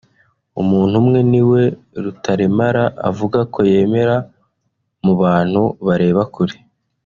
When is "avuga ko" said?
3.09-3.59